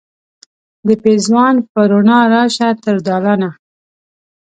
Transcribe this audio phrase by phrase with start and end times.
[0.87, 3.49] د پیزوان په روڼا راشه تر دالانه